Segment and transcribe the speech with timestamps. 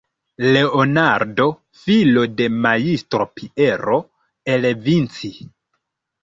[0.53, 1.45] Leonardo,
[1.81, 4.01] filo de majstro Piero,
[4.55, 5.33] el Vinci.